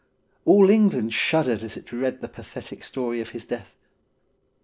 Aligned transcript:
All 0.45 0.71
England 0.71 1.13
shuddered 1.13 1.61
as 1.61 1.77
it 1.77 1.93
read 1.93 2.21
the 2.21 2.27
pathetic 2.27 2.83
story 2.83 3.21
of 3.21 3.29
his 3.29 3.45
death. 3.45 3.75